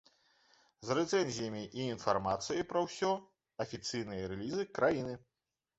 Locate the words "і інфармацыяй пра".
1.81-2.79